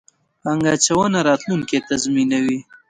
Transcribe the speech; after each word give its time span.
پانګه 0.41 0.69
اچونه، 0.75 1.19
راتلونکی 1.27 1.77
تضمینوئ 1.87 2.59